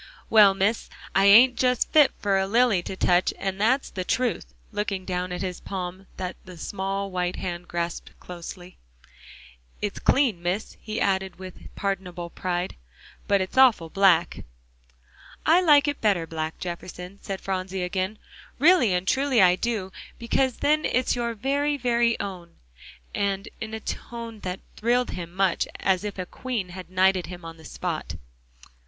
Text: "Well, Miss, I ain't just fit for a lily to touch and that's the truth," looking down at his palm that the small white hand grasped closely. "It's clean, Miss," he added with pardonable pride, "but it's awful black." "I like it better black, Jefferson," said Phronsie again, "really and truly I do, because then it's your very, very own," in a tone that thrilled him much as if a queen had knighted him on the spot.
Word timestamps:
"Well, 0.31 0.55
Miss, 0.55 0.89
I 1.13 1.25
ain't 1.25 1.55
just 1.55 1.91
fit 1.91 2.11
for 2.17 2.39
a 2.39 2.47
lily 2.47 2.81
to 2.81 2.95
touch 2.95 3.35
and 3.37 3.61
that's 3.61 3.91
the 3.91 4.03
truth," 4.03 4.51
looking 4.71 5.05
down 5.05 5.31
at 5.31 5.43
his 5.43 5.59
palm 5.59 6.07
that 6.17 6.35
the 6.43 6.57
small 6.57 7.11
white 7.11 7.35
hand 7.35 7.67
grasped 7.67 8.19
closely. 8.19 8.77
"It's 9.79 9.99
clean, 9.99 10.41
Miss," 10.41 10.75
he 10.81 10.99
added 10.99 11.37
with 11.37 11.69
pardonable 11.75 12.31
pride, 12.31 12.77
"but 13.27 13.41
it's 13.41 13.59
awful 13.59 13.91
black." 13.91 14.43
"I 15.45 15.61
like 15.61 15.87
it 15.87 16.01
better 16.01 16.25
black, 16.25 16.57
Jefferson," 16.57 17.19
said 17.21 17.39
Phronsie 17.39 17.83
again, 17.83 18.17
"really 18.57 18.95
and 18.95 19.07
truly 19.07 19.39
I 19.39 19.55
do, 19.55 19.91
because 20.17 20.55
then 20.57 20.83
it's 20.83 21.15
your 21.15 21.35
very, 21.35 21.77
very 21.77 22.19
own," 22.19 22.55
in 23.13 23.45
a 23.61 23.79
tone 23.79 24.39
that 24.39 24.61
thrilled 24.77 25.11
him 25.11 25.31
much 25.31 25.67
as 25.79 26.03
if 26.03 26.17
a 26.17 26.25
queen 26.25 26.69
had 26.69 26.89
knighted 26.89 27.27
him 27.27 27.45
on 27.45 27.57
the 27.57 27.63
spot. 27.65 28.15